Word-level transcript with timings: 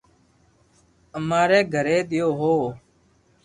امري 1.17 1.59
گھري 1.73 1.97
تيوي 2.09 2.31
ھو 2.39 2.53